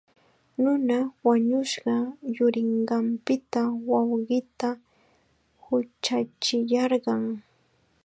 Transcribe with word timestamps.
Nuna 0.61 0.97
wañushqa 1.25 1.95
yurinqanpita 2.35 3.61
wawqiita 3.89 4.69
huchachiyarqan. 5.63 7.23